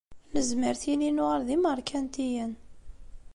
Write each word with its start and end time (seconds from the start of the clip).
Nezmer 0.33 0.75
tili 0.81 1.09
nuɣal 1.11 1.41
d 1.47 1.49
imeṛkantiyen. 1.55 2.53